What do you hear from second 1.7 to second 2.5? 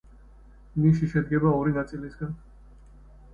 ნაწილისაგან.